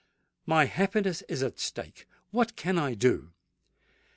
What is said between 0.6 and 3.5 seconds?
happiness is at stake. What can I do?